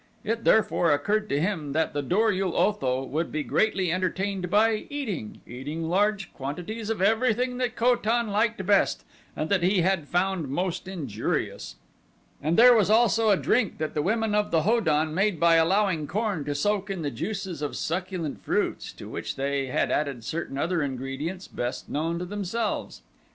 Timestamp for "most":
10.47-10.87